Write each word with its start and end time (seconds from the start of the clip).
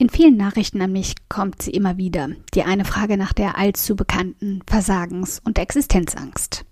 In 0.00 0.08
vielen 0.08 0.38
Nachrichten 0.38 0.80
an 0.80 0.92
mich 0.92 1.12
kommt 1.28 1.60
sie 1.60 1.72
immer 1.72 1.98
wieder, 1.98 2.30
die 2.54 2.62
eine 2.62 2.86
Frage 2.86 3.18
nach 3.18 3.34
der 3.34 3.58
allzu 3.58 3.96
bekannten 3.96 4.62
Versagens- 4.66 5.42
und 5.44 5.58
Existenzangst. 5.58 6.64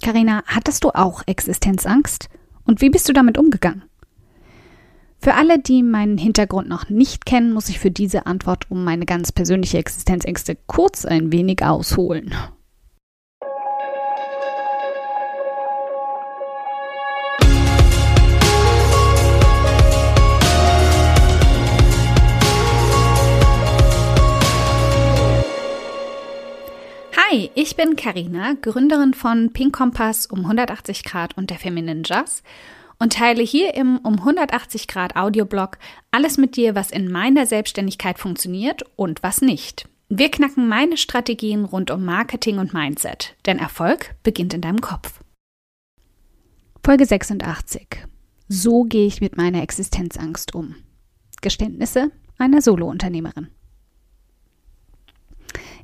Karina, 0.00 0.44
hattest 0.46 0.84
du 0.84 0.90
auch 0.90 1.24
Existenzangst? 1.26 2.28
Und 2.64 2.80
wie 2.80 2.90
bist 2.90 3.08
du 3.08 3.12
damit 3.12 3.38
umgegangen? 3.38 3.82
Für 5.18 5.34
alle, 5.34 5.58
die 5.58 5.82
meinen 5.82 6.16
Hintergrund 6.16 6.68
noch 6.68 6.88
nicht 6.88 7.26
kennen, 7.26 7.52
muss 7.52 7.68
ich 7.70 7.80
für 7.80 7.90
diese 7.90 8.26
Antwort 8.26 8.70
um 8.70 8.84
meine 8.84 9.04
ganz 9.04 9.32
persönliche 9.32 9.78
Existenzängste 9.78 10.56
kurz 10.68 11.04
ein 11.04 11.32
wenig 11.32 11.64
ausholen. 11.64 12.32
Hi, 27.30 27.48
ich 27.54 27.76
bin 27.76 27.94
Karina, 27.94 28.54
Gründerin 28.60 29.14
von 29.14 29.52
Pink 29.52 29.76
Kompass 29.76 30.26
um 30.26 30.40
180 30.40 31.04
Grad 31.04 31.36
und 31.36 31.50
der 31.50 31.58
Feminine 31.58 32.02
Jazz 32.04 32.42
und 32.98 33.12
teile 33.12 33.44
hier 33.44 33.74
im 33.74 33.98
um 33.98 34.14
180 34.14 34.88
Grad 34.88 35.14
Audioblog 35.14 35.78
alles 36.10 36.38
mit 36.38 36.56
dir, 36.56 36.74
was 36.74 36.90
in 36.90 37.08
meiner 37.08 37.46
Selbstständigkeit 37.46 38.18
funktioniert 38.18 38.82
und 38.96 39.22
was 39.22 39.42
nicht. 39.42 39.88
Wir 40.08 40.28
knacken 40.28 40.66
meine 40.66 40.96
Strategien 40.96 41.64
rund 41.64 41.92
um 41.92 42.04
Marketing 42.04 42.58
und 42.58 42.74
Mindset, 42.74 43.36
denn 43.46 43.60
Erfolg 43.60 44.16
beginnt 44.24 44.52
in 44.52 44.60
deinem 44.60 44.80
Kopf. 44.80 45.20
Folge 46.84 47.06
86. 47.06 48.08
So 48.48 48.82
gehe 48.82 49.06
ich 49.06 49.20
mit 49.20 49.36
meiner 49.36 49.62
Existenzangst 49.62 50.52
um. 50.56 50.74
Geständnisse 51.42 52.10
einer 52.38 52.60
Solounternehmerin. 52.60 53.50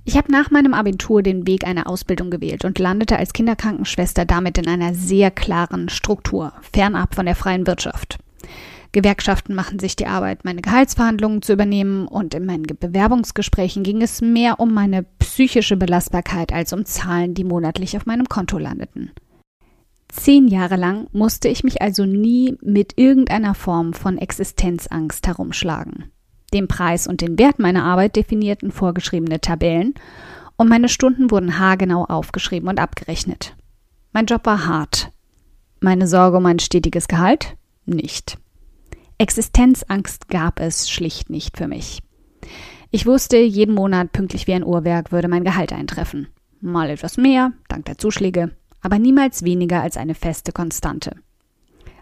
Ich 0.09 0.17
habe 0.17 0.31
nach 0.31 0.53
meinem 0.53 0.72
Abitur 0.72 1.20
den 1.20 1.48
Weg 1.48 1.67
einer 1.67 1.89
Ausbildung 1.89 2.31
gewählt 2.31 2.64
und 2.64 2.78
landete 2.78 3.17
als 3.17 3.33
Kinderkrankenschwester 3.33 4.25
damit 4.25 4.56
in 4.56 4.69
einer 4.69 4.94
sehr 4.94 5.33
klaren 5.33 5.89
Struktur, 5.89 6.53
fernab 6.72 7.17
von 7.17 7.27
der 7.27 7.34
freien 7.34 7.67
Wirtschaft. 7.67 8.16
Gewerkschaften 8.92 9.53
machen 9.53 9.81
sich 9.81 9.97
die 9.97 10.06
Arbeit, 10.06 10.44
meine 10.44 10.62
Gehaltsverhandlungen 10.62 11.42
zu 11.42 11.55
übernehmen, 11.55 12.06
und 12.06 12.34
in 12.34 12.47
meinen 12.47 12.62
Bewerbungsgesprächen 12.62 13.83
ging 13.83 14.00
es 14.00 14.22
mehr 14.22 14.61
um 14.61 14.72
meine 14.72 15.03
psychische 15.19 15.77
Belastbarkeit 15.77 16.53
als 16.53 16.72
um 16.72 16.84
Zahlen, 16.84 17.34
die 17.34 17.44
monatlich 17.44 17.97
auf 17.97 18.06
meinem 18.06 18.28
Konto 18.28 18.59
landeten. 18.59 19.11
Zehn 20.06 20.47
Jahre 20.47 20.77
lang 20.77 21.09
musste 21.11 21.48
ich 21.48 21.64
mich 21.64 21.83
also 21.83 22.05
nie 22.05 22.56
mit 22.62 22.92
irgendeiner 22.97 23.56
Form 23.56 23.92
von 23.92 24.19
Existenzangst 24.19 25.27
herumschlagen. 25.27 26.12
Den 26.52 26.69
Preis 26.69 27.06
und 27.06 27.20
den 27.20 27.39
Wert 27.39 27.58
meiner 27.58 27.84
Arbeit 27.84 28.16
definierten 28.16 28.70
vorgeschriebene 28.70 29.41
Tabellen 29.41 29.94
und 30.56 30.69
meine 30.69 30.88
Stunden 30.88 31.30
wurden 31.30 31.58
haargenau 31.58 32.05
aufgeschrieben 32.05 32.69
und 32.69 32.80
abgerechnet. 32.80 33.56
Mein 34.12 34.27
Job 34.27 34.47
war 34.47 34.66
hart. 34.66 35.12
Meine 35.80 36.06
Sorge 36.06 36.38
um 36.38 36.47
ein 36.47 36.58
stetiges 36.58 37.08
Gehalt? 37.08 37.56
Nicht. 37.84 38.38
Existenzangst 39.19 40.28
gab 40.28 40.61
es 40.61 40.88
schlicht 40.91 41.30
nicht 41.30 41.56
für 41.56 41.69
mich. 41.69 42.03
Ich 42.91 43.06
wusste, 43.06 43.38
jeden 43.38 43.75
Monat 43.75 44.12
pünktlich 44.12 44.47
wie 44.47 44.55
ein 44.55 44.64
Uhrwerk 44.64 45.12
würde 45.12 45.28
mein 45.28 45.44
Gehalt 45.44 45.72
eintreffen. 45.72 46.28
Mal 46.60 46.91
etwas 46.91 47.16
mehr, 47.16 47.53
dank 47.69 47.84
der 47.86 47.98
Zuschläge, 47.98 48.56
aber 48.81 48.98
niemals 48.98 49.44
weniger 49.44 49.83
als 49.83 49.97
eine 49.97 50.14
feste 50.14 50.53
Konstante. 50.53 51.12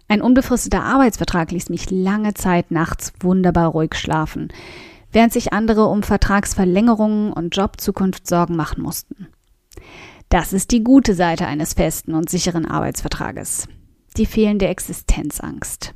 Ein 0.07 0.21
unbefristeter 0.21 0.83
Arbeitsvertrag 0.83 1.51
ließ 1.51 1.71
mich 1.71 1.91
lange 1.91 2.35
Zeit 2.35 2.71
nachts 2.71 3.13
wunderbar 3.21 3.69
ruhig 3.69 3.95
schlafen, 3.95 4.53
während 5.13 5.33
sich 5.33 5.53
andere 5.53 5.87
um 5.87 6.03
Vertragsverlängerungen 6.03 7.33
und 7.33 7.57
Jobzukunft 7.57 8.27
Sorgen 8.27 8.57
machen 8.57 8.83
mussten. 8.83 9.29
Das 10.29 10.53
ist 10.53 10.73
die 10.73 10.85
gute 10.85 11.15
Seite 11.15 11.47
eines 11.47 11.75
festen 11.75 12.15
und 12.15 12.29
sicheren 12.29 12.67
Arbeitsvertrages. 12.67 13.69
Die 14.17 14.27
fehlende 14.27 14.67
Existenzangst. 14.69 15.95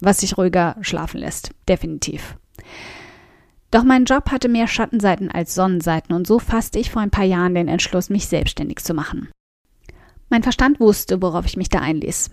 Was 0.00 0.20
sich 0.20 0.38
ruhiger 0.38 0.76
schlafen 0.80 1.18
lässt, 1.18 1.50
definitiv. 1.68 2.36
Doch 3.70 3.84
mein 3.84 4.04
Job 4.04 4.30
hatte 4.30 4.48
mehr 4.48 4.66
Schattenseiten 4.66 5.30
als 5.30 5.54
Sonnenseiten 5.54 6.14
und 6.14 6.26
so 6.26 6.38
fasste 6.38 6.78
ich 6.78 6.90
vor 6.90 7.02
ein 7.02 7.10
paar 7.10 7.24
Jahren 7.24 7.54
den 7.54 7.68
Entschluss, 7.68 8.10
mich 8.10 8.26
selbstständig 8.26 8.78
zu 8.80 8.94
machen. 8.94 9.28
Mein 10.28 10.42
Verstand 10.42 10.80
wusste, 10.80 11.22
worauf 11.22 11.46
ich 11.46 11.56
mich 11.56 11.68
da 11.68 11.80
einließ 11.80 12.30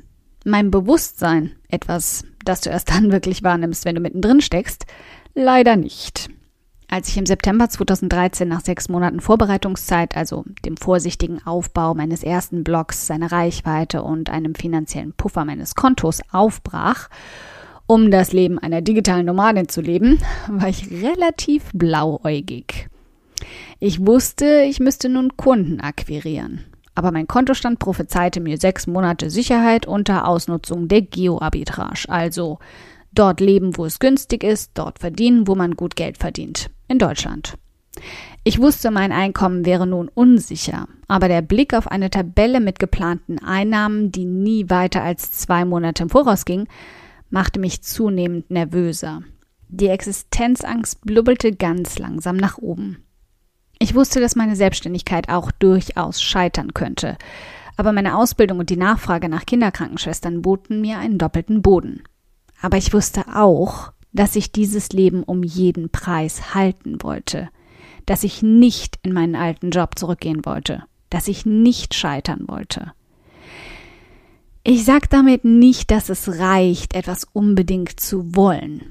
mein 0.49 0.71
Bewusstsein, 0.71 1.51
etwas, 1.69 2.25
das 2.45 2.61
du 2.61 2.69
erst 2.69 2.89
dann 2.89 3.11
wirklich 3.11 3.43
wahrnimmst, 3.43 3.85
wenn 3.85 3.95
du 3.95 4.01
mittendrin 4.01 4.41
steckst, 4.41 4.85
leider 5.33 5.75
nicht. 5.75 6.29
Als 6.91 7.07
ich 7.07 7.17
im 7.17 7.27
September 7.27 7.69
2013 7.69 8.47
nach 8.47 8.61
sechs 8.61 8.89
Monaten 8.89 9.19
Vorbereitungszeit, 9.19 10.17
also 10.17 10.43
dem 10.65 10.75
vorsichtigen 10.75 11.39
Aufbau 11.45 11.93
meines 11.93 12.23
ersten 12.23 12.63
Blogs, 12.63 13.05
seiner 13.05 13.31
Reichweite 13.31 14.01
und 14.01 14.31
einem 14.31 14.55
finanziellen 14.55 15.13
Puffer 15.13 15.45
meines 15.45 15.75
Kontos 15.75 16.21
aufbrach, 16.31 17.09
um 17.85 18.09
das 18.09 18.33
Leben 18.33 18.57
einer 18.57 18.81
digitalen 18.81 19.27
Nomadin 19.27 19.67
zu 19.67 19.81
leben, 19.81 20.19
war 20.47 20.67
ich 20.67 20.89
relativ 20.89 21.69
blauäugig. 21.73 22.89
Ich 23.79 24.05
wusste, 24.05 24.63
ich 24.67 24.79
müsste 24.79 25.09
nun 25.09 25.37
Kunden 25.37 25.79
akquirieren 25.79 26.65
aber 26.99 27.13
mein 27.13 27.27
Kontostand 27.27 27.79
prophezeite 27.79 28.41
mir 28.41 28.57
sechs 28.57 28.85
Monate 28.85 29.29
Sicherheit 29.29 29.85
unter 29.85 30.27
Ausnutzung 30.27 30.89
der 30.89 31.01
Geoarbitrage, 31.01 32.09
also 32.09 32.59
dort 33.13 33.39
leben, 33.39 33.77
wo 33.77 33.85
es 33.85 33.99
günstig 33.99 34.43
ist, 34.43 34.71
dort 34.73 34.99
verdienen, 34.99 35.47
wo 35.47 35.55
man 35.55 35.77
gut 35.77 35.95
Geld 35.95 36.17
verdient, 36.17 36.69
in 36.89 36.99
Deutschland. 36.99 37.57
Ich 38.43 38.59
wusste, 38.59 38.91
mein 38.91 39.13
Einkommen 39.13 39.65
wäre 39.65 39.87
nun 39.87 40.09
unsicher, 40.09 40.89
aber 41.07 41.29
der 41.29 41.41
Blick 41.41 41.73
auf 41.73 41.87
eine 41.87 42.09
Tabelle 42.09 42.59
mit 42.59 42.79
geplanten 42.79 43.39
Einnahmen, 43.39 44.11
die 44.11 44.25
nie 44.25 44.69
weiter 44.69 45.01
als 45.01 45.31
zwei 45.31 45.63
Monate 45.63 46.03
im 46.03 46.09
Voraus 46.09 46.43
ging, 46.43 46.67
machte 47.29 47.61
mich 47.61 47.81
zunehmend 47.81 48.51
nervöser. 48.51 49.21
Die 49.69 49.87
Existenzangst 49.87 50.99
blubbelte 51.05 51.53
ganz 51.53 51.97
langsam 51.97 52.35
nach 52.35 52.57
oben. 52.57 53.05
Ich 53.79 53.95
wusste, 53.95 54.19
dass 54.19 54.35
meine 54.35 54.57
Selbstständigkeit 54.57 55.29
auch 55.29 55.51
durchaus 55.51 56.21
scheitern 56.21 56.73
könnte. 56.73 57.17
Aber 57.77 57.93
meine 57.93 58.17
Ausbildung 58.17 58.59
und 58.59 58.69
die 58.69 58.77
Nachfrage 58.77 59.29
nach 59.29 59.45
Kinderkrankenschwestern 59.45 60.41
boten 60.41 60.81
mir 60.81 60.99
einen 60.99 61.17
doppelten 61.17 61.61
Boden. 61.61 62.03
Aber 62.61 62.75
ich 62.75 62.93
wusste 62.93 63.23
auch, 63.33 63.93
dass 64.11 64.35
ich 64.35 64.51
dieses 64.51 64.89
Leben 64.89 65.23
um 65.23 65.43
jeden 65.43 65.89
Preis 65.89 66.53
halten 66.53 67.01
wollte, 67.01 67.47
dass 68.05 68.25
ich 68.25 68.41
nicht 68.43 68.99
in 69.03 69.13
meinen 69.13 69.35
alten 69.35 69.69
Job 69.69 69.97
zurückgehen 69.97 70.45
wollte, 70.45 70.83
dass 71.09 71.29
ich 71.29 71.45
nicht 71.45 71.93
scheitern 71.93 72.45
wollte. 72.47 72.91
Ich 74.65 74.83
sage 74.83 75.07
damit 75.09 75.45
nicht, 75.45 75.89
dass 75.89 76.09
es 76.09 76.39
reicht, 76.39 76.95
etwas 76.95 77.25
unbedingt 77.31 77.97
zu 77.97 78.35
wollen, 78.35 78.83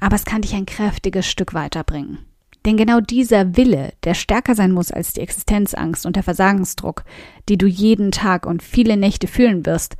aber 0.00 0.16
es 0.16 0.24
kann 0.24 0.42
dich 0.42 0.54
ein 0.54 0.66
kräftiges 0.66 1.26
Stück 1.26 1.54
weiterbringen. 1.54 2.18
Denn 2.64 2.76
genau 2.76 3.00
dieser 3.00 3.56
Wille, 3.56 3.92
der 4.04 4.14
stärker 4.14 4.54
sein 4.54 4.72
muss 4.72 4.92
als 4.92 5.12
die 5.12 5.20
Existenzangst 5.20 6.06
und 6.06 6.16
der 6.16 6.22
Versagensdruck, 6.22 7.04
die 7.48 7.58
du 7.58 7.66
jeden 7.66 8.12
Tag 8.12 8.46
und 8.46 8.62
viele 8.62 8.96
Nächte 8.96 9.26
fühlen 9.26 9.66
wirst, 9.66 9.96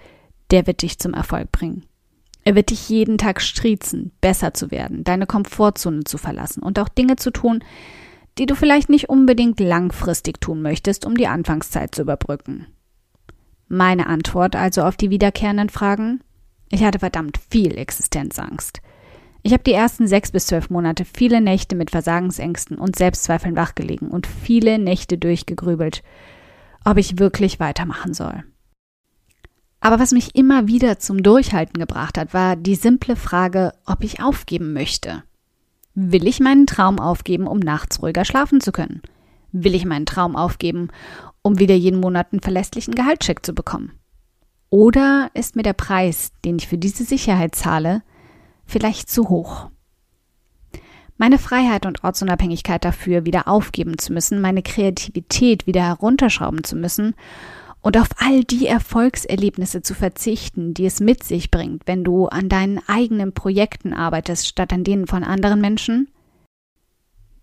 der 0.50 0.66
wird 0.66 0.82
dich 0.82 0.98
zum 0.98 1.14
Erfolg 1.14 1.50
bringen. 1.50 1.84
Er 2.44 2.54
wird 2.54 2.70
dich 2.70 2.88
jeden 2.88 3.18
Tag 3.18 3.40
striezen, 3.40 4.12
besser 4.20 4.54
zu 4.54 4.70
werden, 4.70 5.04
deine 5.04 5.26
Komfortzone 5.26 6.04
zu 6.04 6.18
verlassen 6.18 6.62
und 6.62 6.78
auch 6.78 6.88
Dinge 6.88 7.16
zu 7.16 7.30
tun, 7.30 7.64
die 8.38 8.46
du 8.46 8.54
vielleicht 8.54 8.88
nicht 8.88 9.08
unbedingt 9.08 9.60
langfristig 9.60 10.40
tun 10.40 10.62
möchtest, 10.62 11.04
um 11.04 11.16
die 11.16 11.28
Anfangszeit 11.28 11.94
zu 11.94 12.02
überbrücken. 12.02 12.66
Meine 13.68 14.06
Antwort 14.06 14.56
also 14.56 14.82
auf 14.82 14.96
die 14.96 15.10
wiederkehrenden 15.10 15.68
Fragen? 15.68 16.20
Ich 16.70 16.82
hatte 16.84 16.98
verdammt 16.98 17.38
viel 17.50 17.76
Existenzangst. 17.76 18.80
Ich 19.42 19.52
habe 19.52 19.64
die 19.64 19.72
ersten 19.72 20.06
sechs 20.06 20.30
bis 20.30 20.46
zwölf 20.46 20.70
Monate 20.70 21.04
viele 21.04 21.40
Nächte 21.40 21.74
mit 21.74 21.90
Versagensängsten 21.90 22.78
und 22.78 22.96
Selbstzweifeln 22.96 23.56
wachgelegen 23.56 24.08
und 24.08 24.26
viele 24.26 24.78
Nächte 24.78 25.18
durchgegrübelt, 25.18 26.02
ob 26.84 26.96
ich 26.96 27.18
wirklich 27.18 27.58
weitermachen 27.58 28.14
soll. 28.14 28.44
Aber 29.80 29.98
was 29.98 30.12
mich 30.12 30.36
immer 30.36 30.68
wieder 30.68 31.00
zum 31.00 31.24
Durchhalten 31.24 31.80
gebracht 31.80 32.16
hat, 32.16 32.32
war 32.32 32.54
die 32.54 32.76
simple 32.76 33.16
Frage, 33.16 33.72
ob 33.84 34.04
ich 34.04 34.22
aufgeben 34.22 34.72
möchte. 34.72 35.24
Will 35.94 36.28
ich 36.28 36.38
meinen 36.38 36.68
Traum 36.68 37.00
aufgeben, 37.00 37.48
um 37.48 37.58
nachts 37.58 38.00
ruhiger 38.00 38.24
schlafen 38.24 38.60
zu 38.60 38.70
können? 38.70 39.02
Will 39.50 39.74
ich 39.74 39.84
meinen 39.84 40.06
Traum 40.06 40.36
aufgeben, 40.36 40.88
um 41.42 41.58
wieder 41.58 41.74
jeden 41.74 41.98
Monat 41.98 42.28
einen 42.32 42.40
verlässlichen 42.40 42.94
Gehaltscheck 42.94 43.44
zu 43.44 43.54
bekommen? 43.54 43.92
Oder 44.70 45.30
ist 45.34 45.56
mir 45.56 45.64
der 45.64 45.74
Preis, 45.74 46.30
den 46.44 46.56
ich 46.56 46.68
für 46.68 46.78
diese 46.78 47.04
Sicherheit 47.04 47.56
zahle, 47.56 48.02
vielleicht 48.72 49.08
zu 49.08 49.28
hoch. 49.28 49.68
Meine 51.18 51.38
Freiheit 51.38 51.86
und 51.86 52.02
Ortsunabhängigkeit 52.02 52.84
dafür 52.84 53.24
wieder 53.24 53.46
aufgeben 53.46 53.98
zu 53.98 54.12
müssen, 54.12 54.40
meine 54.40 54.62
Kreativität 54.62 55.66
wieder 55.66 55.82
herunterschrauben 55.82 56.64
zu 56.64 56.74
müssen 56.74 57.14
und 57.80 57.96
auf 57.96 58.08
all 58.16 58.42
die 58.42 58.66
Erfolgserlebnisse 58.66 59.82
zu 59.82 59.94
verzichten, 59.94 60.74
die 60.74 60.86
es 60.86 60.98
mit 60.98 61.22
sich 61.22 61.50
bringt, 61.50 61.82
wenn 61.86 62.02
du 62.02 62.26
an 62.26 62.48
deinen 62.48 62.80
eigenen 62.88 63.34
Projekten 63.34 63.92
arbeitest, 63.92 64.48
statt 64.48 64.72
an 64.72 64.84
denen 64.84 65.06
von 65.06 65.22
anderen 65.22 65.60
Menschen? 65.60 66.08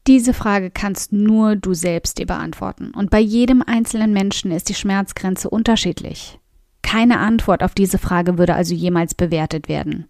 Diese 0.08 0.34
Frage 0.34 0.72
kannst 0.72 1.14
nur 1.14 1.56
du 1.56 1.74
selbst 1.74 2.18
dir 2.18 2.26
beantworten. 2.26 2.92
Und 2.96 3.12
bei 3.12 3.20
jedem 3.20 3.62
einzelnen 3.62 4.12
Menschen 4.12 4.52
ist 4.52 4.68
die 4.68 4.74
Schmerzgrenze 4.74 5.50
unterschiedlich. 5.50 6.40
Keine 6.82 7.20
Antwort 7.20 7.62
auf 7.62 7.76
diese 7.76 8.00
Frage 8.00 8.38
würde 8.38 8.56
also 8.56 8.74
jemals 8.74 9.14
bewertet 9.14 9.70
werden. 9.70 10.09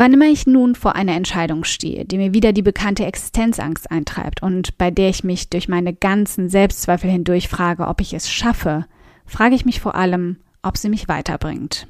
Wann 0.00 0.14
immer 0.14 0.30
ich 0.30 0.46
nun 0.46 0.76
vor 0.76 0.96
einer 0.96 1.12
Entscheidung 1.12 1.62
stehe, 1.62 2.06
die 2.06 2.16
mir 2.16 2.32
wieder 2.32 2.54
die 2.54 2.62
bekannte 2.62 3.04
Existenzangst 3.04 3.90
eintreibt 3.90 4.42
und 4.42 4.78
bei 4.78 4.90
der 4.90 5.10
ich 5.10 5.24
mich 5.24 5.50
durch 5.50 5.68
meine 5.68 5.92
ganzen 5.92 6.48
Selbstzweifel 6.48 7.10
hindurch 7.10 7.48
frage, 7.48 7.86
ob 7.86 8.00
ich 8.00 8.14
es 8.14 8.30
schaffe, 8.30 8.86
frage 9.26 9.54
ich 9.54 9.66
mich 9.66 9.78
vor 9.78 9.96
allem, 9.96 10.38
ob 10.62 10.78
sie 10.78 10.88
mich 10.88 11.06
weiterbringt. 11.08 11.86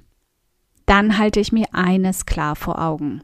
Dann 0.86 1.18
halte 1.18 1.38
ich 1.38 1.52
mir 1.52 1.66
eines 1.70 2.26
klar 2.26 2.56
vor 2.56 2.82
Augen. 2.82 3.22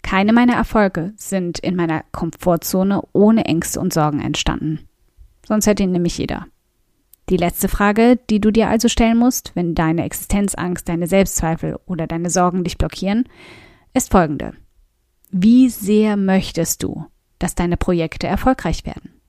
Keine 0.00 0.32
meiner 0.32 0.54
Erfolge 0.54 1.12
sind 1.16 1.58
in 1.58 1.76
meiner 1.76 2.02
Komfortzone 2.12 3.02
ohne 3.12 3.44
Ängste 3.44 3.78
und 3.78 3.92
Sorgen 3.92 4.22
entstanden. 4.22 4.88
Sonst 5.46 5.66
hätte 5.66 5.82
ihn 5.82 5.92
nämlich 5.92 6.16
jeder. 6.16 6.46
Die 7.28 7.36
letzte 7.36 7.68
Frage, 7.68 8.18
die 8.30 8.40
du 8.40 8.52
dir 8.52 8.70
also 8.70 8.88
stellen 8.88 9.18
musst, 9.18 9.52
wenn 9.54 9.74
deine 9.74 10.06
Existenzangst, 10.06 10.88
deine 10.88 11.08
Selbstzweifel 11.08 11.78
oder 11.84 12.06
deine 12.06 12.30
Sorgen 12.30 12.64
dich 12.64 12.78
blockieren, 12.78 13.26
ist 13.94 14.10
folgende. 14.10 14.54
Wie 15.30 15.68
sehr 15.68 16.16
möchtest 16.16 16.82
du, 16.82 17.06
dass 17.38 17.54
deine 17.54 17.76
Projekte 17.76 18.26
erfolgreich 18.26 18.84
werden? 18.84 19.20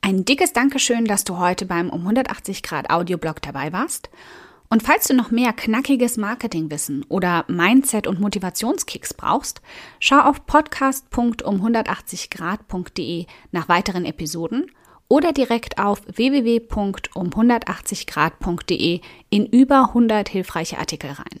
Ein 0.00 0.24
dickes 0.24 0.52
Dankeschön, 0.52 1.04
dass 1.04 1.24
du 1.24 1.38
heute 1.38 1.66
beim 1.66 1.90
um 1.90 2.02
180 2.02 2.62
Grad 2.62 2.90
Audioblog 2.90 3.42
dabei 3.42 3.72
warst. 3.72 4.10
Und 4.70 4.82
falls 4.82 5.08
du 5.08 5.14
noch 5.14 5.30
mehr 5.30 5.54
knackiges 5.54 6.18
Marketingwissen 6.18 7.06
oder 7.08 7.46
Mindset- 7.48 8.06
und 8.06 8.20
Motivationskicks 8.20 9.14
brauchst, 9.14 9.62
schau 9.98 10.20
auf 10.20 10.44
podcast.um180grad.de 10.46 13.24
nach 13.50 13.68
weiteren 13.68 14.04
Episoden 14.04 14.70
oder 15.08 15.32
direkt 15.32 15.78
auf 15.78 16.02
www.um180grad.de 16.06 19.00
in 19.30 19.46
über 19.46 19.88
100 19.88 20.28
hilfreiche 20.28 20.78
Artikel 20.78 21.12
rein. 21.12 21.40